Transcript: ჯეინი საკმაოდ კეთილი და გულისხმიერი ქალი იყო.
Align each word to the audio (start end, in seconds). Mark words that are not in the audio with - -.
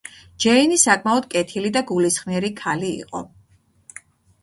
ჯეინი 0.45 0.79
საკმაოდ 0.83 1.27
კეთილი 1.35 1.73
და 1.77 1.85
გულისხმიერი 1.93 2.53
ქალი 2.65 2.93
იყო. 3.07 3.25